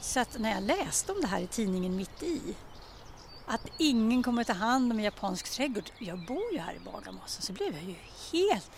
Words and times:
Så 0.00 0.20
att 0.20 0.38
när 0.38 0.50
jag 0.50 0.62
läste 0.62 1.12
om 1.12 1.20
det 1.20 1.26
här 1.26 1.40
i 1.40 1.46
tidningen 1.46 1.96
mitt 1.96 2.22
i 2.22 2.54
att 3.46 3.66
ingen 3.78 4.22
kommer 4.22 4.44
ta 4.44 4.52
hand 4.52 4.92
om 4.92 4.98
en 4.98 5.04
japansk 5.04 5.50
trädgård. 5.50 5.90
Jag 5.98 6.26
bor 6.26 6.52
ju 6.52 6.58
här 6.58 6.74
i 6.74 6.78
Bagarmossen 6.78 7.42
så 7.42 7.52
blev 7.52 7.74
jag 7.74 7.82
ju 7.82 7.94
helt 8.32 8.70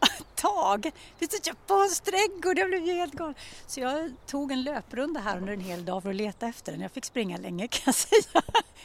tagen. 0.34 0.92
Finns 1.16 1.30
det 1.30 1.36
en 1.36 1.54
japansk 1.54 2.04
trädgård? 2.04 2.58
Jag 2.58 2.68
blev 2.68 2.86
ju 2.86 2.94
helt 2.94 3.14
galen. 3.14 3.34
Så 3.66 3.80
jag 3.80 4.12
tog 4.26 4.52
en 4.52 4.62
löprunda 4.62 5.20
här 5.20 5.36
under 5.36 5.52
en 5.52 5.60
hel 5.60 5.84
dag 5.84 6.02
för 6.02 6.10
att 6.10 6.16
leta 6.16 6.46
efter 6.46 6.72
den. 6.72 6.80
Jag 6.80 6.92
fick 6.92 7.04
springa 7.04 7.36
länge 7.36 7.68
kan 7.68 7.82
jag 7.84 7.94
säga. 7.94 8.42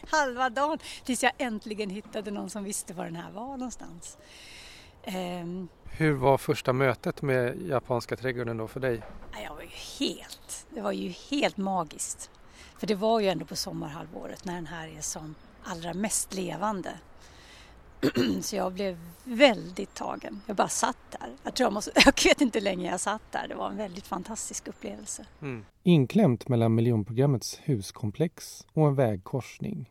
Halva 0.10 0.50
dagen 0.50 0.80
tills 1.04 1.24
jag 1.24 1.32
äntligen 1.38 1.90
hittade 1.90 2.32
någon 2.32 2.50
som 2.50 2.64
visste 2.64 2.94
var 2.94 3.06
den 3.06 3.16
här 3.16 3.32
var 3.32 3.58
någonstans. 3.58 4.18
Um, 5.08 5.70
hur 5.98 6.14
var 6.14 6.38
första 6.38 6.74
mötet 6.74 7.22
med 7.22 7.62
japanska 7.62 8.16
trädgården 8.16 8.58
då 8.58 8.68
för 8.68 8.80
dig? 8.80 9.02
Jag 9.44 9.56
var 9.56 9.62
ju 9.62 9.68
helt, 10.00 10.68
det 10.70 10.82
var 10.82 10.92
ju 10.92 11.10
helt 11.10 11.58
magiskt. 11.58 12.30
För 12.80 12.88
det 12.88 12.96
var 12.96 13.20
ju 13.20 13.28
ändå 13.28 13.46
på 13.46 13.56
sommarhalvåret 13.56 14.46
när 14.46 14.56
den 14.56 14.68
här 14.68 14.88
är 14.98 15.02
som 15.02 15.36
allra 15.64 15.94
mest 15.94 16.34
levande. 16.34 16.90
Så 18.42 18.56
jag 18.56 18.74
blev 18.74 18.98
väldigt 19.24 19.94
tagen. 19.94 20.42
Jag 20.46 20.56
bara 20.56 20.68
satt 20.68 20.98
där. 21.10 21.30
Jag, 21.44 21.56
tror 21.56 21.66
jag, 21.66 21.74
måste, 21.74 21.92
jag 22.06 22.24
vet 22.24 22.42
inte 22.42 22.60
hur 22.60 22.64
länge 22.64 22.92
jag 22.92 23.00
satt 23.00 23.32
där. 23.32 23.48
Det 23.48 23.56
var 23.56 23.70
en 23.70 23.78
väldigt 23.78 24.08
fantastisk 24.08 24.68
upplevelse. 24.68 25.26
Mm. 25.42 25.66
Inklämt 25.84 26.48
mellan 26.48 26.76
miljonprogrammets 26.76 27.60
huskomplex 27.64 28.68
och 28.74 28.88
en 28.88 28.96
vägkorsning. 28.96 29.90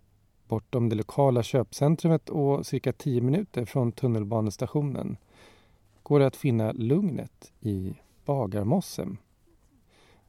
Bortom 0.48 0.88
det 0.88 0.96
lokala 0.96 1.42
köpcentrumet 1.42 2.28
och 2.28 2.66
cirka 2.66 2.92
tio 2.92 3.20
minuter 3.20 3.64
från 3.64 3.92
tunnelbanestationen 3.92 5.16
går 6.12 6.20
det 6.20 6.26
att 6.26 6.36
finna 6.36 6.72
lugnet 6.72 7.52
i 7.60 7.94
Bagarmossen. 8.24 9.18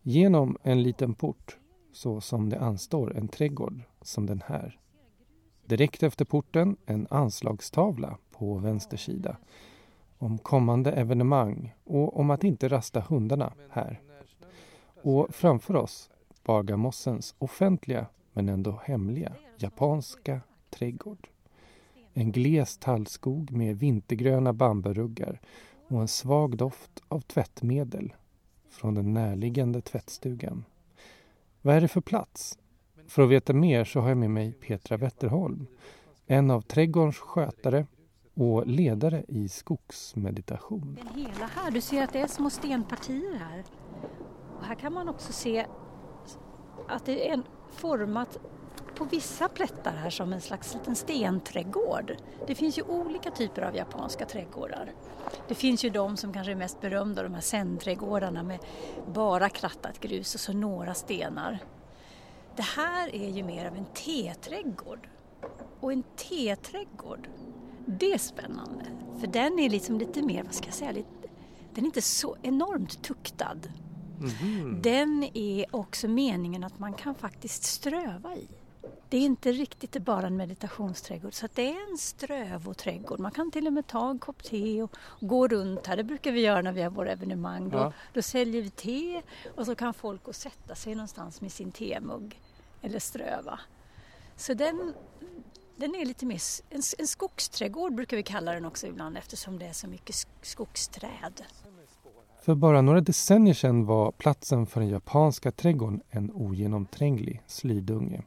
Genom 0.01 0.57
en 0.63 0.83
liten 0.83 1.13
port 1.13 1.57
så 1.91 2.21
som 2.21 2.49
det 2.49 2.59
anstår 2.59 3.17
en 3.17 3.27
trädgård 3.27 3.81
som 4.01 4.25
den 4.25 4.41
här. 4.45 4.79
Direkt 5.65 6.03
efter 6.03 6.25
porten 6.25 6.77
en 6.85 7.07
anslagstavla 7.09 8.17
på 8.31 8.57
vänster 8.57 8.97
sida 8.97 9.37
om 10.17 10.37
kommande 10.37 10.91
evenemang 10.91 11.73
och 11.83 12.19
om 12.19 12.29
att 12.29 12.43
inte 12.43 12.67
rasta 12.67 12.99
hundarna 12.99 13.53
här. 13.69 14.01
Och 15.01 15.35
framför 15.35 15.75
oss 15.75 16.09
Bagarmossens 16.43 17.35
offentliga 17.37 18.07
men 18.33 18.49
ändå 18.49 18.81
hemliga 18.83 19.33
japanska 19.57 20.41
trädgård. 20.69 21.27
En 22.13 22.31
gles 22.31 22.77
tallskog 22.77 23.51
med 23.51 23.79
vintergröna 23.79 24.53
bamburuggar 24.53 25.39
och 25.87 26.01
en 26.01 26.07
svag 26.07 26.57
doft 26.57 27.03
av 27.07 27.19
tvättmedel 27.19 28.13
från 28.69 28.95
den 28.95 29.13
närliggande 29.13 29.81
tvättstugan. 29.81 30.65
Vad 31.61 31.75
är 31.75 31.81
det 31.81 31.87
för 31.87 32.01
plats? 32.01 32.57
För 33.07 33.23
att 33.23 33.29
veta 33.29 33.53
mer 33.53 33.85
så 33.85 33.99
har 33.99 34.09
jag 34.09 34.17
med 34.17 34.31
mig 34.31 34.51
Petra 34.51 34.97
Wetterholm, 34.97 35.67
en 36.25 36.51
av 36.51 36.61
trädgårdens 36.61 37.17
skötare 37.17 37.85
och 38.33 38.67
ledare 38.67 39.25
i 39.27 39.49
skogsmeditation. 39.49 40.97
Den 41.03 41.25
hela 41.25 41.45
här, 41.45 41.71
du 41.71 41.81
ser 41.81 42.03
att 42.03 42.13
det 42.13 42.19
är 42.19 42.27
små 42.27 42.49
stenpartier 42.49 43.35
här. 43.35 43.63
Och 44.57 44.65
här 44.65 44.75
kan 44.75 44.93
man 44.93 45.09
också 45.09 45.33
se 45.33 45.65
att 46.87 47.05
det 47.05 47.29
är 47.29 47.41
format 47.71 48.37
på 48.95 49.05
vissa 49.05 49.49
plättar 49.49 49.91
här 49.91 50.09
som 50.09 50.33
en 50.33 50.41
slags 50.41 50.73
liten 50.73 50.95
stenträdgård. 50.95 52.15
Det 52.47 52.55
finns 52.55 52.77
ju 52.77 52.81
olika 52.81 53.31
typer 53.31 53.61
av 53.61 53.75
japanska 53.75 54.25
trädgårdar. 54.25 54.91
Det 55.47 55.55
finns 55.55 55.85
ju 55.85 55.89
de 55.89 56.17
som 56.17 56.33
kanske 56.33 56.51
är 56.51 56.55
mest 56.55 56.81
berömda, 56.81 57.23
de 57.23 57.33
här 57.33 57.41
zen-trädgårdarna 57.41 58.43
med 58.43 58.59
bara 59.13 59.49
krattat 59.49 59.99
grus 59.99 60.35
och 60.35 60.41
så 60.41 60.53
några 60.53 60.93
stenar. 60.93 61.59
Det 62.55 62.63
här 62.63 63.15
är 63.15 63.29
ju 63.29 63.43
mer 63.43 63.65
av 63.65 63.75
en 63.75 63.85
teträdgård. 63.85 65.09
Och 65.79 65.93
en 65.93 66.03
teträdgård, 66.15 67.27
det 67.85 68.13
är 68.13 68.17
spännande. 68.17 68.85
För 69.19 69.27
den 69.27 69.59
är 69.59 69.69
liksom 69.69 69.97
lite 69.97 70.21
mer, 70.21 70.43
vad 70.43 70.53
ska 70.53 70.65
jag 70.65 70.73
säga, 70.73 70.91
lite, 70.91 71.09
den 71.73 71.83
är 71.83 71.85
inte 71.85 72.01
så 72.01 72.37
enormt 72.41 73.03
tuktad. 73.03 73.57
Mm. 74.41 74.81
Den 74.81 75.23
är 75.33 75.75
också 75.75 76.07
meningen 76.07 76.63
att 76.63 76.79
man 76.79 76.93
kan 76.93 77.15
faktiskt 77.15 77.63
ströva 77.63 78.35
i. 78.35 78.47
Det 79.13 79.17
är 79.17 79.25
inte 79.25 79.51
riktigt 79.51 80.05
bara 80.05 80.27
en 80.27 80.37
meditationsträdgård 80.37 81.33
så 81.33 81.47
det 81.53 81.67
är 81.67 81.91
en 81.91 81.97
strövoträdgård. 81.97 83.19
Man 83.19 83.31
kan 83.31 83.51
till 83.51 83.67
och 83.67 83.73
med 83.73 83.87
ta 83.87 84.09
en 84.09 84.19
kopp 84.19 84.43
te 84.43 84.81
och 84.83 84.91
gå 85.19 85.47
runt 85.47 85.87
här. 85.87 85.97
Det 85.97 86.03
brukar 86.03 86.31
vi 86.31 86.41
göra 86.41 86.61
när 86.61 86.71
vi 86.71 86.81
har 86.81 86.89
våra 86.89 87.11
evenemang. 87.11 87.69
Då, 87.69 87.77
ja. 87.77 87.93
då 88.13 88.21
säljer 88.21 88.61
vi 88.61 88.69
te 88.69 89.21
och 89.55 89.65
så 89.65 89.75
kan 89.75 89.93
folk 89.93 90.23
gå 90.23 90.29
och 90.29 90.35
sätta 90.35 90.75
sig 90.75 90.95
någonstans 90.95 91.41
med 91.41 91.51
sin 91.51 91.71
temugg 91.71 92.41
eller 92.81 92.99
ströva. 92.99 93.59
Så 94.35 94.53
den, 94.53 94.93
den 95.75 95.95
är 95.95 96.05
lite 96.05 96.25
mer, 96.25 96.41
en, 96.69 96.81
en 96.97 97.07
skogsträdgård 97.07 97.95
brukar 97.95 98.17
vi 98.17 98.23
kalla 98.23 98.51
den 98.53 98.65
också 98.65 98.87
ibland 98.87 99.17
eftersom 99.17 99.59
det 99.59 99.65
är 99.65 99.73
så 99.73 99.87
mycket 99.87 100.15
skogsträd. 100.41 101.41
För 102.41 102.55
bara 102.55 102.81
några 102.81 103.01
decennier 103.01 103.53
sedan 103.53 103.85
var 103.85 104.11
platsen 104.11 104.65
för 104.65 104.79
den 104.79 104.89
japanska 104.89 105.51
trädgården 105.51 106.01
en 106.09 106.31
ogenomtränglig 106.31 107.41
slidunge. 107.47 108.23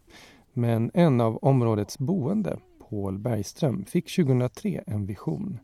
Men 0.58 0.90
en 0.94 1.20
av 1.20 1.36
områdets 1.36 1.98
boende, 1.98 2.58
Paul 2.90 3.18
Bergström, 3.18 3.84
fick 3.84 4.16
2003 4.16 4.82
en 4.86 5.06
vision. 5.06 5.58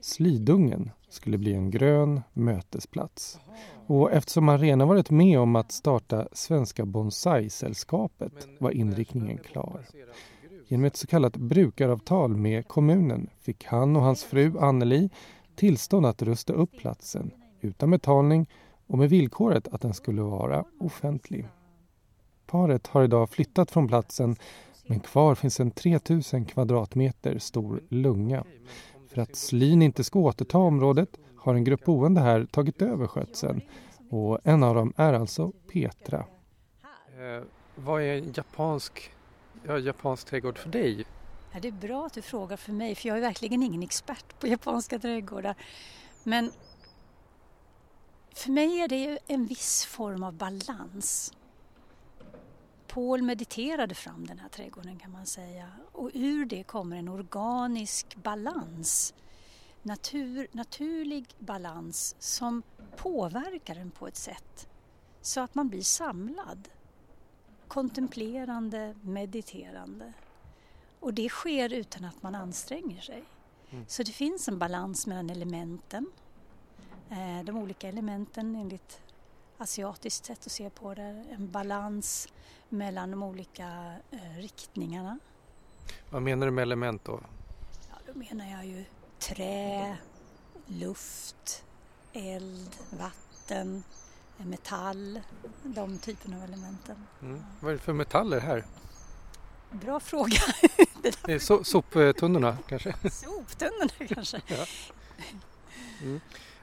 Slidungen 0.00 0.90
skulle 1.08 1.38
bli 1.38 1.54
en 1.54 1.70
grön 1.70 2.20
mötesplats. 2.32 3.40
Och 3.86 4.12
eftersom 4.12 4.48
han 4.48 4.58
redan 4.58 4.88
varit 4.88 5.10
med 5.10 5.38
om 5.38 5.56
att 5.56 5.72
starta 5.72 6.28
Svenska 6.32 6.84
Bonsai-sällskapet 6.84 8.32
var 8.58 8.70
inriktningen 8.70 9.38
klar. 9.38 9.80
Genom 10.68 10.84
ett 10.84 10.96
så 10.96 11.06
kallat 11.06 11.36
brukaravtal 11.36 12.36
med 12.36 12.68
kommunen 12.68 13.30
fick 13.40 13.64
han 13.64 13.96
och 13.96 14.02
hans 14.02 14.24
fru 14.24 14.58
Anneli 14.58 15.10
tillstånd 15.56 16.06
att 16.06 16.22
rusta 16.22 16.52
upp 16.52 16.78
platsen 16.78 17.30
utan 17.60 17.90
betalning 17.90 18.46
och 18.86 18.98
med 18.98 19.10
villkoret 19.10 19.68
att 19.68 19.80
den 19.80 19.94
skulle 19.94 20.22
vara 20.22 20.64
offentlig. 20.80 21.46
Paret 22.46 22.86
har 22.86 23.04
idag 23.04 23.30
flyttat 23.30 23.70
från 23.70 23.88
platsen 23.88 24.36
men 24.86 25.00
kvar 25.00 25.34
finns 25.34 25.60
en 25.60 25.70
3000 25.70 26.44
kvadratmeter 26.44 27.38
stor 27.38 27.82
lunga. 27.88 28.44
För 29.08 29.20
att 29.20 29.36
Slin 29.36 29.82
inte 29.82 30.04
ska 30.04 30.18
återta 30.18 30.58
området 30.58 31.08
har 31.36 31.54
en 31.54 31.64
grupp 31.64 31.84
boende 31.84 32.20
här 32.20 32.44
tagit 32.44 32.82
över 32.82 33.06
skötseln 33.06 33.60
och 34.10 34.38
en 34.44 34.62
av 34.62 34.74
dem 34.74 34.92
är 34.96 35.12
alltså 35.12 35.52
Petra. 35.72 36.18
Eh, 36.18 37.44
vad 37.74 38.02
är 38.02 38.18
en 38.18 38.32
japansk, 38.36 39.10
ja, 39.66 39.78
japansk 39.78 40.26
trädgård 40.26 40.58
för 40.58 40.68
dig? 40.68 41.04
Ja, 41.52 41.60
det 41.60 41.68
är 41.68 41.72
bra 41.72 42.06
att 42.06 42.12
du 42.12 42.22
frågar 42.22 42.56
för 42.56 42.72
mig 42.72 42.94
för 42.94 43.08
jag 43.08 43.16
är 43.16 43.22
verkligen 43.22 43.62
ingen 43.62 43.82
expert 43.82 44.40
på 44.40 44.46
japanska 44.46 44.98
trädgårdar. 44.98 45.54
Men 46.22 46.50
för 48.34 48.50
mig 48.50 48.80
är 48.80 48.88
det 48.88 49.18
en 49.26 49.46
viss 49.46 49.84
form 49.84 50.22
av 50.22 50.32
balans. 50.32 51.32
Paul 52.94 53.22
mediterade 53.22 53.94
fram 53.94 54.26
den 54.26 54.38
här 54.38 54.48
trädgården 54.48 54.98
kan 54.98 55.12
man 55.12 55.26
säga 55.26 55.68
och 55.92 56.10
ur 56.14 56.44
det 56.44 56.62
kommer 56.62 56.96
en 56.96 57.08
organisk 57.08 58.16
balans. 58.16 59.14
Natur, 59.82 60.46
naturlig 60.52 61.34
balans 61.38 62.16
som 62.18 62.62
påverkar 62.96 63.76
en 63.76 63.90
på 63.90 64.06
ett 64.06 64.16
sätt 64.16 64.68
så 65.20 65.40
att 65.40 65.54
man 65.54 65.68
blir 65.68 65.82
samlad. 65.82 66.68
Kontemplerande, 67.68 68.94
mediterande. 69.02 70.12
Och 71.00 71.14
det 71.14 71.28
sker 71.28 71.72
utan 71.72 72.04
att 72.04 72.22
man 72.22 72.34
anstränger 72.34 73.00
sig. 73.00 73.24
Mm. 73.70 73.84
Så 73.88 74.02
det 74.02 74.12
finns 74.12 74.48
en 74.48 74.58
balans 74.58 75.06
mellan 75.06 75.30
elementen. 75.30 76.06
Eh, 77.10 77.44
de 77.44 77.56
olika 77.56 77.88
elementen 77.88 78.56
enligt 78.56 79.00
asiatiskt 79.58 80.24
sätt 80.24 80.46
att 80.46 80.52
se 80.52 80.70
på 80.70 80.94
det. 80.94 81.24
En 81.30 81.50
balans 81.50 82.28
mellan 82.68 83.10
de 83.10 83.22
olika 83.22 83.94
eh, 84.10 84.38
riktningarna. 84.38 85.18
Vad 86.10 86.22
menar 86.22 86.46
du 86.46 86.52
med 86.52 86.62
element 86.62 87.04
då? 87.04 87.20
Ja, 87.90 88.12
då 88.12 88.18
menar 88.18 88.50
jag 88.50 88.66
ju 88.66 88.84
trä, 89.18 89.96
luft, 90.66 91.64
eld, 92.12 92.76
vatten, 92.90 93.84
metall, 94.36 95.20
de 95.62 95.98
typerna 95.98 96.36
av 96.36 96.44
elementen. 96.44 96.96
Mm. 97.22 97.44
Vad 97.60 97.72
är 97.72 97.76
det 97.76 97.82
för 97.82 97.92
metaller 97.92 98.40
här? 98.40 98.64
Bra 99.70 100.00
fråga. 100.00 100.38
det 101.24 101.32
är 101.32 101.38
so 101.38 101.64
soptunnorna 101.64 102.58
kanske? 102.68 102.94
Soptunnorna 103.10 104.14
kanske. 104.14 104.40
ja. 104.46 104.66
mm. 106.02 106.20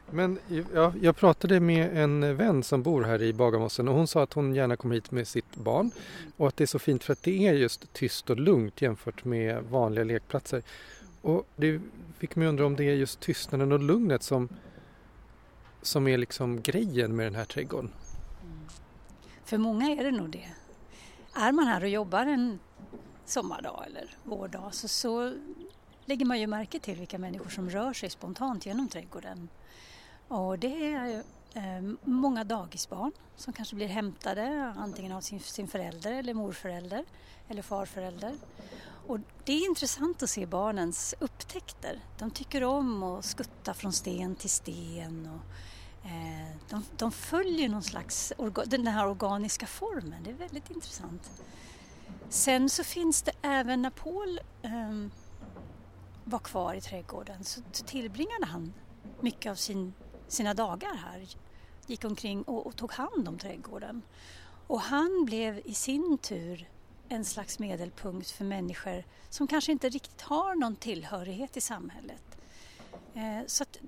Men 0.09 0.39
ja, 0.74 0.94
jag 1.01 1.15
pratade 1.15 1.59
med 1.59 1.98
en 1.98 2.38
vän 2.38 2.63
som 2.63 2.83
bor 2.83 3.03
här 3.03 3.21
i 3.21 3.33
Bagarmossen 3.33 3.88
och 3.88 3.95
hon 3.95 4.07
sa 4.07 4.24
att 4.24 4.33
hon 4.33 4.56
gärna 4.56 4.75
kommer 4.75 4.95
hit 4.95 5.12
med 5.12 5.27
sitt 5.27 5.56
barn 5.56 5.92
och 6.38 6.48
att 6.48 6.57
det 6.57 6.63
är 6.63 6.68
så 6.68 6.80
fint 6.80 7.03
för 7.03 7.13
att 7.13 7.24
det 7.24 7.48
är 7.48 7.53
just 7.53 7.94
tyst 7.94 8.30
och 8.30 8.39
lugnt 8.39 8.81
jämfört 8.81 9.25
med 9.25 9.63
vanliga 9.63 10.03
lekplatser. 10.03 10.63
Och 11.21 11.48
det 11.56 11.81
fick 12.18 12.36
mig 12.36 12.48
undra 12.48 12.65
om 12.65 12.75
det 12.75 12.83
är 12.83 12.94
just 12.94 13.19
tystnaden 13.19 13.71
och 13.71 13.80
lugnet 13.80 14.24
som, 14.24 14.50
som 15.81 16.07
är 16.07 16.18
liksom 16.18 16.62
grejen 16.62 17.15
med 17.15 17.25
den 17.25 17.36
här 17.36 17.45
trädgården. 17.45 17.92
Mm. 18.44 18.59
För 19.45 19.57
många 19.57 19.89
är 19.89 20.03
det 20.03 20.12
nog 20.12 20.30
det. 20.30 20.48
Är 21.33 21.51
man 21.51 21.68
här 21.68 21.81
och 21.81 21.89
jobbar 21.89 22.25
en 22.25 22.59
sommardag 23.25 23.83
eller 23.88 24.09
vårdag 24.24 24.69
så, 24.74 24.88
så 24.88 25.33
lägger 26.06 26.25
man 26.25 26.39
ju 26.39 26.48
märke 26.48 26.80
till 26.80 26.95
vilka 26.95 27.18
människor 27.18 27.50
som 27.50 27.69
rör 27.69 27.94
sig 27.94 28.09
spontant 28.09 28.65
genom 28.65 28.88
trädgården. 28.88 29.50
Och 30.31 30.60
det 30.60 30.94
är 30.94 31.24
eh, 31.54 31.94
många 32.04 32.44
dagisbarn 32.44 33.12
som 33.36 33.54
kanske 33.54 33.75
blir 33.75 33.88
hämtade 33.88 34.74
antingen 34.78 35.12
av 35.12 35.22
sin, 35.22 35.39
sin 35.39 35.68
förälder 35.68 36.12
eller 36.12 36.33
morförälder 36.33 37.06
eller 37.48 37.62
farförälder. 37.62 38.36
Och 39.07 39.19
det 39.45 39.54
är 39.54 39.69
intressant 39.69 40.24
att 40.24 40.30
se 40.30 40.45
barnens 40.45 41.16
upptäckter. 41.19 42.00
De 42.18 42.31
tycker 42.31 42.63
om 42.63 43.04
att 43.04 43.25
skutta 43.25 43.74
från 43.74 43.94
sten 43.94 44.36
till 44.36 44.50
sten. 44.50 45.30
Och, 45.30 46.10
eh, 46.10 46.56
de, 46.69 46.84
de, 46.98 47.12
följer 47.12 47.69
någon 47.69 47.84
slags, 47.84 48.34
den 48.66 48.88
här 48.88 49.07
organiska 49.07 49.66
formen. 49.66 50.24
Det 50.24 50.30
är 50.30 50.36
väldigt 50.36 50.72
intressant. 50.72 51.31
Sen 52.30 52.69
så 52.69 52.84
finns 52.84 53.22
det 53.22 53.31
även 53.42 53.81
när 53.81 53.89
Paul 53.89 54.39
eh, 54.62 55.07
var 56.24 56.39
kvar 56.39 56.74
i 56.74 56.81
trädgården 56.81 57.44
så 57.44 57.62
tillbringade 57.86 58.45
han 58.45 58.74
mycket 59.22 59.51
av 59.51 59.56
sin, 59.56 59.94
sina 60.31 60.54
dagar 60.54 60.95
här. 60.95 61.28
Gick 61.88 62.06
omkring 62.06 62.44
och, 62.44 62.68
och 62.68 62.75
tog 62.75 62.92
hand 62.92 63.28
om 63.28 63.38
trädgården. 63.38 64.01
Och 64.68 64.81
han 64.81 65.25
blev 65.25 65.62
i 65.66 65.74
sin 65.74 66.18
tur 66.18 66.69
en 67.10 67.25
slags 67.25 67.60
medelpunkt 67.60 68.31
för 68.31 68.45
människor 68.45 69.04
som 69.30 69.48
kanske 69.48 69.72
inte 69.72 69.89
riktigt 69.89 70.22
har 70.22 70.56
någon 70.56 70.75
tillhörighet 70.75 71.57
i 71.57 71.62
samhället. 71.62 72.38
Eh, 73.13 73.45
så 73.48 73.63
att 73.63 73.80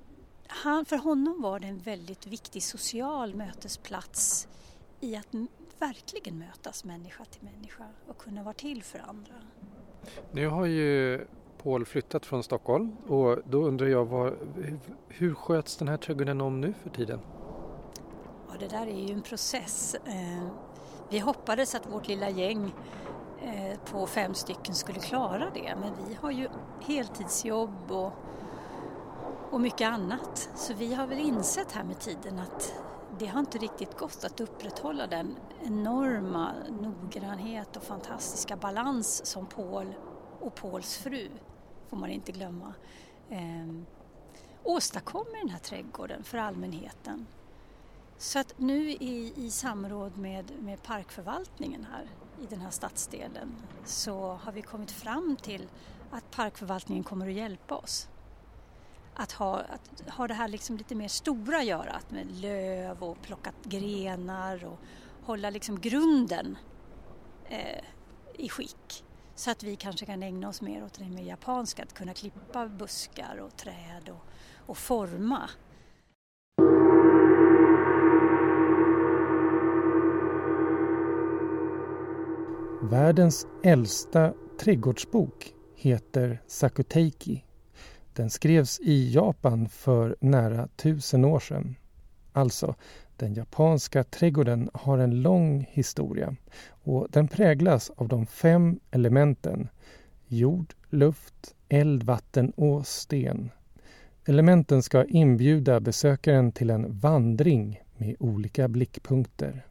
han, 0.47 0.85
för 0.85 0.97
honom 0.97 1.41
var 1.41 1.59
det 1.59 1.67
en 1.67 1.79
väldigt 1.79 2.27
viktig 2.27 2.63
social 2.63 3.35
mötesplats 3.35 4.47
i 4.99 5.15
att 5.15 5.27
verkligen 5.79 6.39
mötas 6.39 6.83
människa 6.83 7.25
till 7.25 7.43
människa 7.43 7.87
och 8.07 8.17
kunna 8.17 8.43
vara 8.43 8.53
till 8.53 8.83
för 8.83 8.99
andra. 8.99 9.33
Nu 10.31 10.47
har 10.47 10.65
ju 10.65 11.25
Paul 11.63 11.85
flyttat 11.85 12.25
från 12.25 12.43
Stockholm 12.43 12.91
och 13.07 13.37
då 13.45 13.63
undrar 13.63 13.87
jag 13.87 14.05
var, 14.05 14.37
hur 15.07 15.33
sköts 15.33 15.77
den 15.77 15.87
här 15.87 15.97
trädgården 15.97 16.41
om 16.41 16.61
nu 16.61 16.73
för 16.83 16.89
tiden? 16.89 17.19
Ja, 18.47 18.53
det 18.59 18.67
där 18.67 18.87
är 18.87 19.07
ju 19.07 19.13
en 19.13 19.21
process. 19.21 19.95
Eh, 20.05 20.47
vi 21.09 21.19
hoppades 21.19 21.75
att 21.75 21.91
vårt 21.91 22.07
lilla 22.07 22.29
gäng 22.29 22.73
eh, 23.41 23.79
på 23.91 24.07
fem 24.07 24.33
stycken 24.33 24.75
skulle 24.75 24.99
klara 24.99 25.49
det 25.53 25.75
men 25.81 26.07
vi 26.07 26.13
har 26.13 26.31
ju 26.31 26.47
heltidsjobb 26.81 27.91
och, 27.91 28.11
och 29.51 29.61
mycket 29.61 29.87
annat 29.87 30.49
så 30.55 30.73
vi 30.73 30.93
har 30.93 31.07
väl 31.07 31.19
insett 31.19 31.71
här 31.71 31.83
med 31.83 31.99
tiden 31.99 32.39
att 32.39 32.73
det 33.19 33.25
har 33.25 33.39
inte 33.39 33.57
riktigt 33.57 33.97
gått 33.97 34.23
att 34.23 34.41
upprätthålla 34.41 35.07
den 35.07 35.35
enorma 35.63 36.51
noggrannhet 36.69 37.77
och 37.77 37.83
fantastiska 37.83 38.55
balans 38.55 39.25
som 39.25 39.45
Paul 39.45 39.93
och 40.39 40.55
Pauls 40.55 40.97
fru, 40.97 41.29
får 41.93 41.99
man 41.99 42.09
inte 42.09 42.31
glömma, 42.31 42.73
eh, 43.29 43.67
åstadkommer 44.63 45.39
den 45.39 45.49
här 45.49 45.59
trädgården 45.59 46.23
för 46.23 46.37
allmänheten. 46.37 47.27
Så 48.17 48.39
att 48.39 48.53
nu 48.57 48.91
i, 48.91 49.33
i 49.35 49.51
samråd 49.51 50.17
med, 50.17 50.51
med 50.59 50.83
parkförvaltningen 50.83 51.87
här 51.91 52.09
i 52.43 52.45
den 52.49 52.61
här 52.61 52.69
stadsdelen 52.69 53.55
så 53.85 54.33
har 54.33 54.51
vi 54.51 54.61
kommit 54.61 54.91
fram 54.91 55.37
till 55.41 55.67
att 56.11 56.31
parkförvaltningen 56.31 57.03
kommer 57.03 57.27
att 57.27 57.33
hjälpa 57.33 57.75
oss 57.75 58.07
att 59.15 59.31
ha, 59.31 59.59
att 59.59 60.09
ha 60.09 60.27
det 60.27 60.33
här 60.33 60.47
liksom 60.47 60.77
lite 60.77 60.95
mer 60.95 61.07
stora 61.07 61.57
att 61.57 61.65
göra, 61.65 61.99
med 62.09 62.31
löv 62.31 63.03
och 63.03 63.21
plocka 63.21 63.51
grenar 63.63 64.65
och 64.65 64.79
hålla 65.23 65.49
liksom 65.49 65.79
grunden 65.79 66.57
eh, 67.49 67.83
i 68.37 68.49
skick. 68.49 69.02
Så 69.35 69.51
att 69.51 69.63
vi 69.63 69.75
kanske 69.75 70.05
kan 70.05 70.23
ägna 70.23 70.49
oss 70.49 70.61
mer 70.61 70.83
åt 70.83 70.93
det 70.93 71.09
mer 71.09 71.23
japanska, 71.23 71.83
att 71.83 71.93
kunna 71.93 72.13
klippa 72.13 72.67
buskar 72.67 73.37
och 73.37 73.57
träd 73.57 74.09
och, 74.09 74.25
och 74.69 74.77
forma. 74.77 75.49
Världens 82.81 83.47
äldsta 83.63 84.33
trädgårdsbok 84.59 85.53
heter 85.75 86.41
Sakuteiki 86.47 87.43
den 88.13 88.29
skrevs 88.29 88.79
i 88.79 89.13
Japan 89.13 89.69
för 89.69 90.15
nära 90.19 90.67
tusen 90.67 91.25
år 91.25 91.39
sedan. 91.39 91.75
Alltså, 92.33 92.75
den 93.23 93.33
japanska 93.33 94.03
trädgården 94.03 94.69
har 94.73 94.97
en 94.97 95.21
lång 95.21 95.67
historia 95.71 96.35
och 96.69 97.07
den 97.11 97.27
präglas 97.27 97.89
av 97.95 98.07
de 98.07 98.25
fem 98.25 98.79
elementen 98.91 99.69
jord, 100.27 100.73
luft, 100.89 101.55
eld, 101.69 102.03
vatten 102.03 102.49
och 102.49 102.87
sten. 102.87 103.49
Elementen 104.25 104.83
ska 104.83 105.05
inbjuda 105.05 105.79
besökaren 105.79 106.51
till 106.51 106.69
en 106.69 106.99
vandring 106.99 107.81
med 107.97 108.15
olika 108.19 108.67
blickpunkter. 108.67 109.65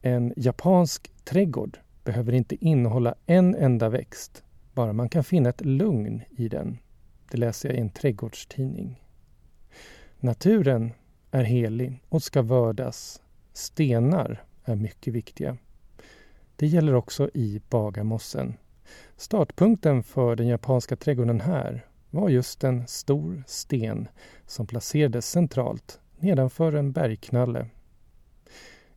En 0.00 0.32
japansk 0.36 1.12
trädgård 1.24 1.78
behöver 2.04 2.32
inte 2.32 2.64
innehålla 2.64 3.14
en 3.26 3.54
enda 3.54 3.88
växt, 3.88 4.42
bara 4.74 4.92
man 4.92 5.08
kan 5.08 5.24
finna 5.24 5.48
ett 5.48 5.64
lugn 5.64 6.22
i 6.30 6.48
den. 6.48 6.78
Det 7.30 7.38
läser 7.38 7.68
jag 7.68 7.78
i 7.78 7.80
en 7.80 7.90
trädgårdstidning. 7.90 9.02
Naturen 10.20 10.92
är 11.36 11.44
helig 11.44 12.02
och 12.08 12.22
ska 12.22 12.42
vördas. 12.42 13.22
Stenar 13.52 14.44
är 14.64 14.76
mycket 14.76 15.14
viktiga. 15.14 15.56
Det 16.56 16.66
gäller 16.66 16.94
också 16.94 17.30
i 17.34 17.60
Bagarmossen. 17.70 18.54
Startpunkten 19.16 20.02
för 20.02 20.36
den 20.36 20.46
japanska 20.46 20.96
trädgården 20.96 21.40
här 21.40 21.86
var 22.10 22.28
just 22.28 22.64
en 22.64 22.86
stor 22.86 23.44
sten 23.46 24.08
som 24.46 24.66
placerades 24.66 25.30
centralt 25.30 26.00
nedanför 26.18 26.72
en 26.72 26.92
bergknalle. 26.92 27.66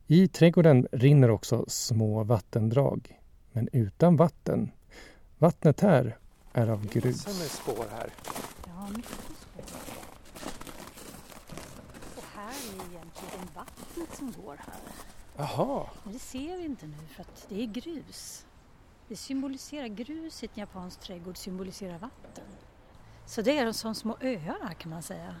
I 0.06 0.28
trädgården 0.28 0.86
rinner 0.92 1.30
också 1.30 1.64
små 1.68 2.24
vattendrag, 2.24 3.18
men 3.52 3.68
utan 3.72 4.16
vatten. 4.16 4.70
Vattnet 5.38 5.80
här 5.80 6.18
är 6.52 6.68
av 6.68 6.86
grus. 6.86 7.26
Massor 7.26 7.40
med 7.40 7.50
spår 7.50 7.84
här. 7.90 8.10
Ja, 8.66 8.88
mycket 8.96 9.10
spår. 9.10 10.00
Och 12.16 12.24
här 12.40 12.50
är 12.50 12.92
egentligen 12.92 13.48
vattnet 13.54 14.16
som 14.16 14.32
går 14.32 14.56
här. 14.56 14.80
Jaha. 15.36 15.86
Men 16.04 16.12
det 16.12 16.18
ser 16.18 16.56
vi 16.56 16.64
inte 16.64 16.86
nu 16.86 17.06
för 17.06 17.22
att 17.22 17.46
det 17.48 17.62
är 17.62 17.66
grus. 17.66 18.46
Det 19.08 19.16
symboliserar 19.16 19.86
grus 19.86 20.42
i 20.42 20.46
en 20.46 20.52
japansk 20.54 21.00
trädgård 21.00 21.36
symboliserar 21.36 21.98
vatten. 21.98 22.44
Så 23.26 23.42
det 23.42 23.58
är 23.58 23.72
som 23.72 23.94
små 23.94 24.16
öar 24.20 24.58
här 24.62 24.74
kan 24.74 24.90
man 24.90 25.02
säga. 25.02 25.36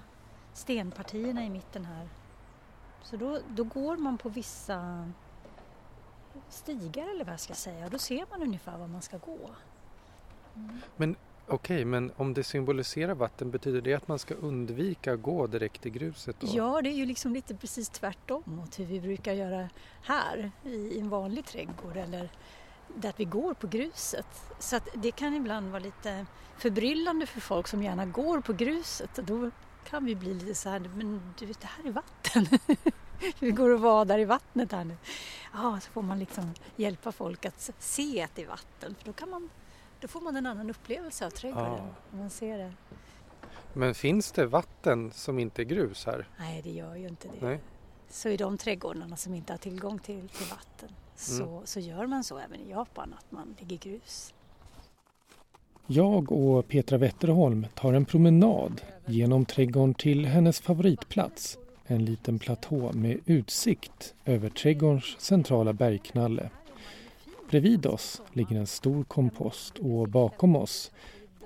Stenpartierna 0.52 1.44
i 1.44 1.50
mitten 1.50 1.84
här. 1.84 2.08
Så 3.02 3.16
då, 3.16 3.40
då 3.48 3.64
går 3.64 3.96
man 3.96 4.18
på 4.18 4.28
vissa 4.28 5.10
stigar 6.48 7.10
eller 7.10 7.24
vad 7.24 7.32
jag 7.32 7.40
ska 7.40 7.54
säga 7.54 7.84
och 7.84 7.90
då 7.90 7.98
ser 7.98 8.26
man 8.30 8.42
ungefär 8.42 8.78
var 8.78 8.86
man 8.86 9.02
ska 9.02 9.18
gå. 9.18 9.50
Men 10.96 11.16
okej, 11.50 11.84
men 11.84 12.12
om 12.16 12.34
det 12.34 12.44
symboliserar 12.44 13.14
vatten, 13.14 13.50
betyder 13.50 13.80
det 13.80 13.94
att 13.94 14.08
man 14.08 14.18
ska 14.18 14.34
undvika 14.34 15.12
att 15.12 15.22
gå 15.22 15.46
direkt 15.46 15.86
i 15.86 15.90
gruset? 15.90 16.36
Då? 16.40 16.46
Ja, 16.50 16.82
det 16.82 16.88
är 16.88 16.94
ju 16.94 17.06
liksom 17.06 17.34
lite 17.34 17.54
precis 17.54 17.88
tvärtom 17.88 18.42
mot 18.44 18.78
hur 18.78 18.84
vi 18.84 19.00
brukar 19.00 19.32
göra 19.32 19.68
här 20.02 20.50
i 20.64 20.98
en 20.98 21.08
vanlig 21.08 21.46
trädgård 21.46 21.96
eller 21.96 22.30
där 22.96 23.12
vi 23.16 23.24
går 23.24 23.54
på 23.54 23.66
gruset. 23.66 24.26
Så 24.58 24.76
att 24.76 24.88
det 24.94 25.10
kan 25.10 25.34
ibland 25.34 25.70
vara 25.70 25.82
lite 25.82 26.26
förbryllande 26.58 27.26
för 27.26 27.40
folk 27.40 27.68
som 27.68 27.82
gärna 27.82 28.06
går 28.06 28.40
på 28.40 28.52
gruset. 28.52 29.14
Då 29.14 29.50
kan 29.84 30.04
vi 30.04 30.14
bli 30.14 30.34
lite 30.34 30.54
så 30.54 30.68
här, 30.68 30.80
men 30.80 31.34
du 31.38 31.46
vet 31.46 31.60
det 31.60 31.66
här 31.66 31.86
är 31.86 31.92
vatten. 31.92 32.46
vi 33.38 33.50
går 33.50 33.70
och 33.70 33.80
vadar 33.80 34.18
i 34.18 34.24
vattnet 34.24 34.72
här 34.72 34.84
nu. 34.84 34.96
Ja, 35.52 35.80
så 35.82 35.90
får 35.90 36.02
man 36.02 36.18
liksom 36.18 36.54
hjälpa 36.76 37.12
folk 37.12 37.46
att 37.46 37.70
se 37.78 38.22
att 38.22 38.34
det 38.34 38.42
är 38.42 38.46
vatten 38.46 38.94
för 38.98 39.04
då 39.04 39.12
kan 39.12 39.30
man 39.30 39.50
då 40.00 40.08
får 40.08 40.20
man 40.20 40.36
en 40.36 40.46
annan 40.46 40.70
upplevelse 40.70 41.26
av 41.26 41.30
trädgården. 41.30 41.72
Ja. 42.12 42.18
Man 42.18 42.30
ser 42.30 42.58
det. 42.58 42.72
Men 43.72 43.94
finns 43.94 44.32
det 44.32 44.46
vatten 44.46 45.10
som 45.12 45.38
inte 45.38 45.62
är 45.62 45.64
grus 45.64 46.06
här? 46.06 46.28
Nej, 46.38 46.62
det 46.62 46.70
gör 46.70 46.96
ju 46.96 47.08
inte 47.08 47.28
det. 47.28 47.46
Nej. 47.46 47.60
Så 48.08 48.28
i 48.28 48.36
de 48.36 48.58
trädgårdarna 48.58 49.16
som 49.16 49.34
inte 49.34 49.52
har 49.52 49.58
tillgång 49.58 49.98
till, 49.98 50.28
till 50.28 50.46
vatten 50.50 50.88
så, 51.14 51.48
mm. 51.48 51.66
så 51.66 51.80
gör 51.80 52.06
man 52.06 52.24
så 52.24 52.38
även 52.38 52.60
i 52.60 52.70
Japan, 52.70 53.14
att 53.18 53.32
man 53.32 53.56
lägger 53.58 53.76
grus. 53.76 54.34
Jag 55.86 56.32
och 56.32 56.68
Petra 56.68 56.98
Wetterholm 56.98 57.66
tar 57.74 57.92
en 57.92 58.04
promenad 58.04 58.80
genom 59.06 59.44
trädgården 59.44 59.94
till 59.94 60.26
hennes 60.26 60.60
favoritplats. 60.60 61.58
En 61.86 62.04
liten 62.04 62.38
platå 62.38 62.92
med 62.92 63.20
utsikt 63.26 64.14
över 64.24 64.50
trädgårdens 64.50 65.20
centrala 65.20 65.72
bergknalle. 65.72 66.50
Bredvid 67.50 67.86
oss 67.86 68.22
ligger 68.32 68.56
en 68.56 68.66
stor 68.66 69.04
kompost 69.04 69.78
och 69.78 70.08
bakom 70.08 70.56
oss 70.56 70.90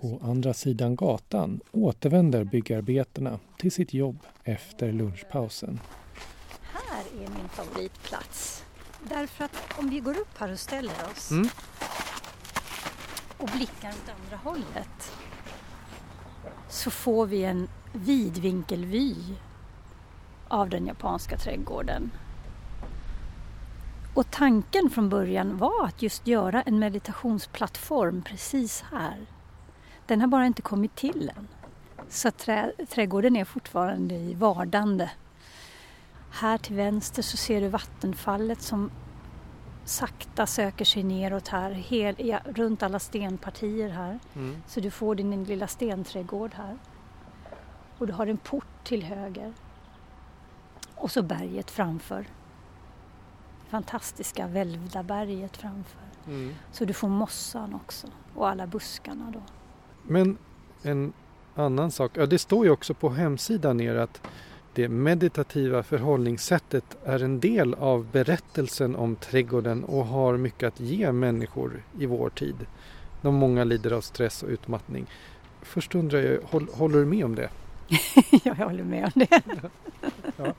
på 0.00 0.20
andra 0.22 0.54
sidan 0.54 0.96
gatan 0.96 1.60
återvänder 1.72 2.44
byggarbetarna 2.44 3.38
till 3.58 3.72
sitt 3.72 3.94
jobb 3.94 4.18
efter 4.44 4.92
lunchpausen. 4.92 5.80
Här 6.60 7.04
är 7.14 7.28
min 7.28 7.48
favoritplats. 7.48 8.64
Därför 9.08 9.44
att 9.44 9.78
om 9.78 9.90
vi 9.90 10.00
går 10.00 10.18
upp 10.18 10.38
här 10.38 10.52
och 10.52 10.58
ställer 10.58 10.92
oss 11.12 11.30
Mm. 11.30 11.48
och 13.38 13.48
blickar 13.56 13.88
åt 13.88 14.12
andra 14.24 14.36
hållet 14.36 15.12
så 16.68 16.90
får 16.90 17.26
vi 17.26 17.44
en 17.44 17.68
vidvinkelvy 17.92 19.14
av 20.48 20.70
den 20.70 20.86
japanska 20.86 21.36
trädgården. 21.38 22.10
Och 24.14 24.30
tanken 24.30 24.90
från 24.90 25.08
början 25.08 25.56
var 25.56 25.84
att 25.84 26.02
just 26.02 26.26
göra 26.26 26.62
en 26.62 26.78
meditationsplattform 26.78 28.22
precis 28.22 28.84
här. 28.92 29.26
Den 30.06 30.20
har 30.20 30.28
bara 30.28 30.46
inte 30.46 30.62
kommit 30.62 30.96
till 30.96 31.30
än. 31.36 31.48
Så 32.08 32.30
trä, 32.30 32.72
trädgården 32.88 33.36
är 33.36 33.44
fortfarande 33.44 34.14
i 34.14 34.34
vardande. 34.34 35.10
Här 36.30 36.58
till 36.58 36.76
vänster 36.76 37.22
så 37.22 37.36
ser 37.36 37.60
du 37.60 37.68
vattenfallet 37.68 38.62
som 38.62 38.90
sakta 39.84 40.46
söker 40.46 40.84
sig 40.84 41.02
neråt 41.02 41.48
här, 41.48 41.70
hel, 41.70 42.14
ja, 42.18 42.40
runt 42.44 42.82
alla 42.82 42.98
stenpartier 42.98 43.88
här. 43.88 44.18
Mm. 44.34 44.62
Så 44.66 44.80
du 44.80 44.90
får 44.90 45.14
din 45.14 45.44
lilla 45.44 45.66
stenträdgård 45.66 46.54
här. 46.54 46.78
Och 47.98 48.06
du 48.06 48.12
har 48.12 48.26
en 48.26 48.36
port 48.36 48.84
till 48.84 49.02
höger. 49.02 49.52
Och 50.94 51.10
så 51.10 51.22
berget 51.22 51.70
framför. 51.70 52.26
Fantastiska 53.74 54.46
välvda 54.46 55.02
berget 55.02 55.56
framför. 55.56 56.00
Mm. 56.26 56.54
Så 56.72 56.84
du 56.84 56.92
får 56.92 57.08
mossan 57.08 57.74
också 57.74 58.06
och 58.34 58.48
alla 58.48 58.66
buskarna 58.66 59.32
då. 59.32 59.42
Men 60.02 60.36
en 60.82 61.12
annan 61.54 61.90
sak, 61.90 62.12
ja, 62.14 62.26
det 62.26 62.38
står 62.38 62.64
ju 62.64 62.70
också 62.70 62.94
på 62.94 63.10
hemsidan 63.10 63.76
ner 63.76 63.94
att 63.94 64.20
det 64.74 64.88
meditativa 64.88 65.82
förhållningssättet 65.82 66.96
är 67.04 67.22
en 67.22 67.40
del 67.40 67.74
av 67.74 68.06
berättelsen 68.12 68.96
om 68.96 69.16
trädgården 69.16 69.84
och 69.84 70.06
har 70.06 70.36
mycket 70.36 70.68
att 70.68 70.80
ge 70.80 71.12
människor 71.12 71.82
i 71.98 72.06
vår 72.06 72.30
tid. 72.30 72.66
De 73.22 73.34
många 73.34 73.64
lider 73.64 73.90
av 73.90 74.00
stress 74.00 74.42
och 74.42 74.48
utmattning. 74.48 75.06
Först 75.62 75.94
undrar 75.94 76.18
jag, 76.18 76.40
håll, 76.42 76.68
håller 76.72 76.98
du 76.98 77.04
med 77.04 77.24
om 77.24 77.34
det? 77.34 77.50
jag 78.44 78.54
håller 78.54 78.84
med 78.84 79.04
om 79.04 79.10
det. 79.14 79.42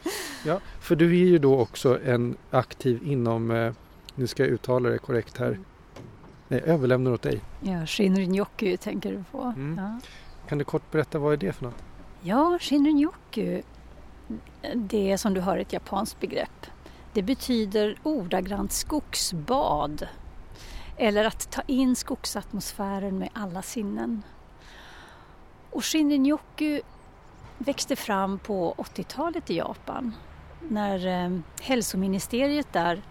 Ja, 0.46 0.60
för 0.80 0.96
du 0.96 1.06
är 1.06 1.26
ju 1.26 1.38
då 1.38 1.60
också 1.60 2.00
en 2.06 2.38
aktiv 2.52 3.00
inom, 3.06 3.52
eh, 3.52 3.74
nu 4.16 4.28
ska 4.28 4.44
jag 4.44 4.52
uttala 4.52 4.90
det 4.90 4.98
korrekt 4.98 5.38
här, 5.38 5.60
Nej, 6.48 6.60
jag 6.60 6.70
överlämnar 6.70 7.12
åt 7.12 7.22
dig. 7.22 7.42
Ja, 7.62 7.86
Shinrin-yoku 7.86 8.78
tänker 8.78 9.12
du 9.12 9.24
på. 9.32 9.42
Mm. 9.42 9.78
Ja. 9.78 10.00
Kan 10.48 10.58
du 10.58 10.64
kort 10.64 10.92
berätta 10.92 11.20
vad 11.20 11.34
är 11.34 11.38
det 11.38 11.54
för 11.54 11.66
något? 11.66 11.84
Ja, 12.22 12.58
Shinrin-yoku, 12.62 13.62
det 14.76 15.12
är 15.12 15.18
som 15.18 15.34
du 15.34 15.42
hör 15.42 15.58
ett 15.58 15.74
japanskt 15.74 16.20
begrepp. 16.20 16.66
Det 17.14 17.22
betyder 17.22 17.98
ordagrant 18.04 18.72
skogsbad. 18.72 20.08
Eller 20.98 21.26
att 21.26 21.52
ta 21.52 21.62
in 21.68 21.96
skogsatmosfären 21.96 23.18
med 23.18 23.30
alla 23.34 23.62
sinnen. 23.62 24.24
Och 25.72 25.82
Shinrin-yoku 25.82 26.82
växte 27.58 27.96
fram 27.96 28.40
på 28.40 28.76
80-talet 28.78 29.50
i 29.50 29.58
Japan. 29.58 30.16
När 30.70 31.08
eh, 31.08 31.40
hälsoministeriet 31.62 32.74
där 32.74 33.02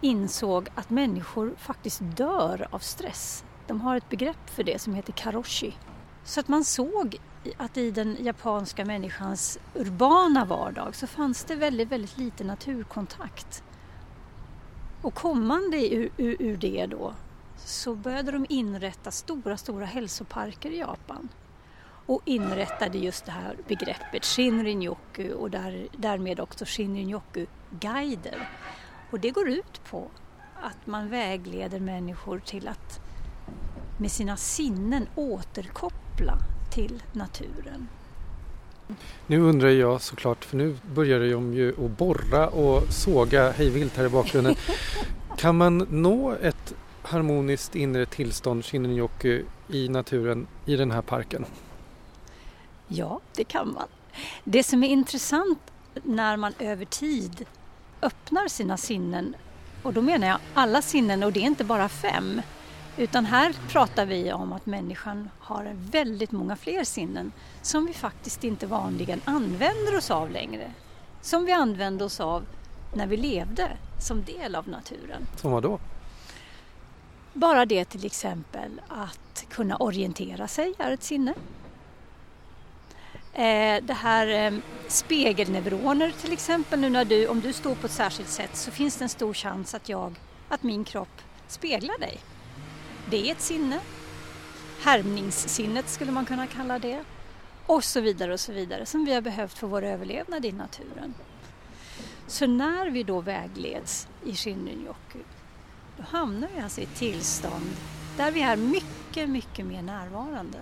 insåg 0.00 0.68
att 0.74 0.90
människor 0.90 1.54
faktiskt 1.58 2.00
dör 2.02 2.68
av 2.70 2.78
stress. 2.78 3.44
De 3.66 3.80
har 3.80 3.96
ett 3.96 4.08
begrepp 4.08 4.50
för 4.50 4.64
det 4.64 4.80
som 4.80 4.94
heter 4.94 5.12
karoshi. 5.12 5.74
Så 6.24 6.40
att 6.40 6.48
man 6.48 6.64
såg 6.64 7.16
att 7.56 7.76
i 7.76 7.90
den 7.90 8.16
japanska 8.20 8.84
människans 8.84 9.58
urbana 9.74 10.44
vardag 10.44 10.94
så 10.94 11.06
fanns 11.06 11.44
det 11.44 11.54
väldigt, 11.54 11.88
väldigt 11.88 12.18
lite 12.18 12.44
naturkontakt. 12.44 13.62
Och 15.02 15.14
kommande 15.14 15.94
ur, 15.94 16.10
ur, 16.16 16.36
ur 16.42 16.56
det 16.56 16.86
då 16.86 17.14
så 17.56 17.94
började 17.94 18.32
de 18.32 18.46
inrätta 18.48 19.10
stora, 19.10 19.56
stora 19.56 19.86
hälsoparker 19.86 20.70
i 20.70 20.78
Japan 20.78 21.28
och 22.06 22.22
inrättade 22.24 22.98
just 22.98 23.24
det 23.24 23.32
här 23.32 23.56
begreppet 23.68 24.22
Shinrin-yoku 24.24 25.32
och 25.32 25.50
där, 25.50 25.88
därmed 25.96 26.40
också 26.40 26.64
Shinrin-yoku-guider. 26.64 28.48
Och 29.10 29.20
det 29.20 29.30
går 29.30 29.48
ut 29.48 29.84
på 29.90 30.10
att 30.62 30.86
man 30.86 31.08
vägleder 31.08 31.80
människor 31.80 32.38
till 32.38 32.68
att 32.68 33.00
med 33.98 34.10
sina 34.10 34.36
sinnen 34.36 35.08
återkoppla 35.14 36.38
till 36.74 37.02
naturen. 37.12 37.88
Nu 39.26 39.40
undrar 39.40 39.68
jag 39.68 40.00
såklart, 40.00 40.44
för 40.44 40.56
nu 40.56 40.76
börjar 40.94 41.20
de 41.20 41.54
ju 41.54 41.84
att 41.84 41.98
borra 41.98 42.48
och 42.48 42.92
såga 42.92 43.50
hejvilt 43.50 43.96
här 43.96 44.04
i 44.04 44.08
bakgrunden. 44.08 44.54
kan 45.36 45.56
man 45.56 45.86
nå 45.90 46.32
ett 46.42 46.74
harmoniskt 47.02 47.74
inre 47.76 48.06
tillstånd, 48.06 48.64
Shinrin-yoku, 48.64 49.42
i 49.68 49.88
naturen 49.88 50.46
i 50.66 50.76
den 50.76 50.90
här 50.90 51.02
parken? 51.02 51.44
Ja, 52.94 53.20
det 53.36 53.44
kan 53.44 53.72
man. 53.72 53.88
Det 54.44 54.62
som 54.62 54.84
är 54.84 54.88
intressant 54.88 55.58
när 56.02 56.36
man 56.36 56.52
över 56.58 56.84
tid 56.84 57.46
öppnar 58.02 58.48
sina 58.48 58.76
sinnen, 58.76 59.36
och 59.82 59.92
då 59.92 60.02
menar 60.02 60.26
jag 60.26 60.38
alla 60.54 60.82
sinnen 60.82 61.22
och 61.22 61.32
det 61.32 61.40
är 61.40 61.44
inte 61.44 61.64
bara 61.64 61.88
fem, 61.88 62.42
utan 62.96 63.26
här 63.26 63.56
pratar 63.68 64.06
vi 64.06 64.32
om 64.32 64.52
att 64.52 64.66
människan 64.66 65.30
har 65.38 65.72
väldigt 65.74 66.32
många 66.32 66.56
fler 66.56 66.84
sinnen 66.84 67.32
som 67.62 67.86
vi 67.86 67.92
faktiskt 67.92 68.44
inte 68.44 68.66
vanligen 68.66 69.20
använder 69.24 69.96
oss 69.96 70.10
av 70.10 70.30
längre. 70.30 70.72
Som 71.22 71.44
vi 71.44 71.52
använde 71.52 72.04
oss 72.04 72.20
av 72.20 72.44
när 72.94 73.06
vi 73.06 73.16
levde 73.16 73.68
som 74.00 74.24
del 74.24 74.54
av 74.54 74.68
naturen. 74.68 75.26
Som 75.36 75.52
vad 75.52 75.62
då? 75.62 75.78
Bara 77.32 77.66
det 77.66 77.84
till 77.84 78.06
exempel 78.06 78.80
att 78.88 79.44
kunna 79.48 79.76
orientera 79.76 80.48
sig 80.48 80.74
är 80.78 80.90
ett 80.90 81.02
sinne. 81.02 81.34
Eh, 83.42 83.82
det 83.82 83.94
här 83.94 84.26
eh, 84.26 84.58
spegelneuroner 84.88 86.12
till 86.20 86.32
exempel, 86.32 86.80
nu 86.80 86.90
när 86.90 87.04
du, 87.04 87.26
om 87.26 87.40
du 87.40 87.52
står 87.52 87.74
på 87.74 87.86
ett 87.86 87.92
särskilt 87.92 88.28
sätt 88.28 88.56
så 88.56 88.70
finns 88.70 88.96
det 88.96 89.04
en 89.04 89.08
stor 89.08 89.34
chans 89.34 89.74
att 89.74 89.88
jag, 89.88 90.14
att 90.48 90.62
min 90.62 90.84
kropp 90.84 91.22
speglar 91.48 91.98
dig. 91.98 92.18
Det 93.10 93.28
är 93.28 93.32
ett 93.32 93.40
sinne. 93.40 93.80
Härmningssinnet 94.82 95.88
skulle 95.88 96.12
man 96.12 96.26
kunna 96.26 96.46
kalla 96.46 96.78
det. 96.78 97.04
Och 97.66 97.84
så 97.84 98.00
vidare 98.00 98.32
och 98.32 98.40
så 98.40 98.52
vidare 98.52 98.86
som 98.86 99.04
vi 99.04 99.14
har 99.14 99.20
behövt 99.20 99.58
för 99.58 99.66
vår 99.66 99.82
överlevnad 99.82 100.44
i 100.44 100.52
naturen. 100.52 101.14
Så 102.26 102.46
när 102.46 102.90
vi 102.90 103.02
då 103.02 103.20
vägleds 103.20 104.08
i 104.24 104.32
Shinrin-yoku 104.32 105.18
då 105.96 106.02
hamnar 106.02 106.48
vi 106.56 106.62
alltså 106.62 106.80
i 106.80 106.84
ett 106.84 106.96
tillstånd 106.96 107.70
där 108.16 108.30
vi 108.30 108.42
är 108.42 108.56
mycket, 108.56 109.28
mycket 109.28 109.66
mer 109.66 109.82
närvarande. 109.82 110.58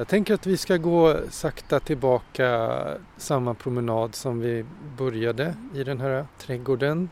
Jag 0.00 0.08
tänker 0.08 0.34
att 0.34 0.46
vi 0.46 0.56
ska 0.56 0.76
gå 0.76 1.16
sakta 1.30 1.80
tillbaka 1.80 2.80
samma 3.16 3.54
promenad 3.54 4.14
som 4.14 4.40
vi 4.40 4.64
började 4.96 5.54
i 5.74 5.84
den 5.84 6.00
här 6.00 6.26
trädgården. 6.38 7.10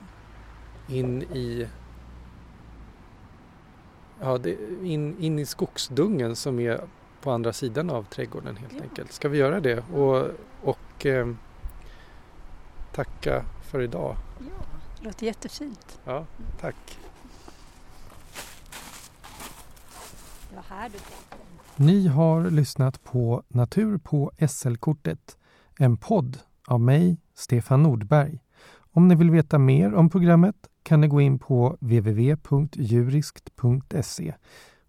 In 0.87 1.23
i 1.23 1.67
Ja, 4.21 4.39
det, 4.39 4.57
in, 4.83 5.19
in 5.19 5.39
i 5.39 5.47
skogsdungen 5.47 6.37
som 6.37 6.59
är 6.61 6.81
på 7.23 7.31
andra 7.31 7.53
sidan 7.53 7.91
av 7.91 8.03
trädgården 8.03 8.57
helt 8.57 8.73
Ja. 8.73 8.83
enkelt. 8.83 9.13
Ska 9.13 9.29
vi 9.29 9.39
göra 9.39 9.61
det? 9.61 9.79
Och, 9.93 10.27
och 10.63 11.07
eh, 11.07 11.29
tacka 12.93 13.45
för 13.71 13.81
idag. 13.83 14.17
Ja, 14.39 14.65
det 15.01 15.05
låter 15.05 15.27
jättefint. 15.27 15.99
Ja, 16.05 16.27
tack. 16.61 16.99
Det 20.51 20.57
var 20.57 20.65
här 20.69 20.89
du 20.89 20.99
tänkte. 20.99 21.37
Ni 21.77 22.07
har 22.07 22.51
lyssnat 22.51 23.05
på 23.05 23.43
Natur 23.49 23.99
på 23.99 24.33
SL-kortet, 24.49 25.37
en 25.79 25.97
podd 25.97 26.39
av 26.67 26.81
mig, 26.81 27.21
Stefan 27.35 27.83
Nordberg. 27.83 28.41
Om 28.93 29.09
ni 29.09 29.15
vill 29.15 29.31
veta 29.31 29.59
mer 29.59 29.95
om 29.95 30.11
programmet 30.11 30.57
kan 30.83 31.01
ni 31.01 31.09
gå 31.09 31.21
in 31.21 31.39
på 31.39 31.77
www.juriskt.se. 31.81 34.35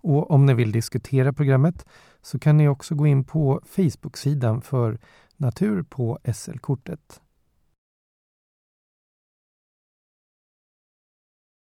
Och 0.01 0.31
om 0.31 0.45
ni 0.45 0.53
vill 0.53 0.71
diskutera 0.71 1.33
programmet 1.33 1.85
så 2.21 2.39
kan 2.39 2.57
ni 2.57 2.67
också 2.67 2.95
gå 2.95 3.07
in 3.07 3.23
på 3.23 3.61
Facebook-sidan 3.65 4.61
för 4.61 4.99
Natur 5.37 5.83
på 5.83 6.19
SL-kortet. 6.33 7.21